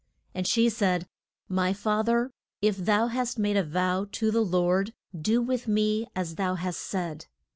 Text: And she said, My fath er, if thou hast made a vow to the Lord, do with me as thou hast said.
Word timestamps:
And 0.33 0.47
she 0.47 0.67
said, 0.67 1.07
My 1.47 1.73
fath 1.73 2.09
er, 2.09 2.31
if 2.59 2.75
thou 2.75 3.05
hast 3.05 3.37
made 3.37 3.55
a 3.55 3.61
vow 3.63 4.07
to 4.13 4.31
the 4.31 4.41
Lord, 4.41 4.95
do 5.15 5.43
with 5.43 5.67
me 5.67 6.07
as 6.15 6.37
thou 6.37 6.55
hast 6.55 6.79
said. 6.81 7.27